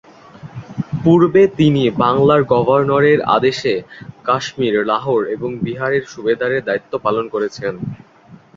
[1.03, 3.73] পূর্বে তিনি বাংলার গভর্নর এর আদেশে
[4.23, 7.73] কাশ্মীর, লাহোর এবং বিহারে সুবেদার এর দায়িত্ব পালন করেছেন।